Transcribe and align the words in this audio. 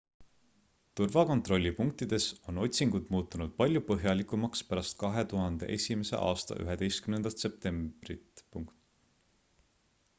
turvakontrollipunktides 0.99 2.23
on 2.51 2.61
otsingud 2.61 3.11
muutunud 3.15 3.51
palju 3.59 3.81
põhjalikumaks 3.89 4.65
pärast 4.69 4.97
2001 5.03 5.99
aasta 6.21 6.57
11 6.77 7.43
septembrilt 7.45 8.43